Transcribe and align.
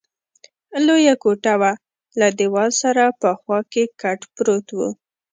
لویه 0.85 1.13
کوټه 1.23 1.53
وه، 1.61 1.71
له 2.19 2.27
دېوال 2.39 2.71
سره 2.81 3.03
په 3.21 3.29
خوا 3.39 3.59
کې 3.71 3.83
کټ 4.01 4.19
پروت 4.35 4.67
وو. 4.77 4.89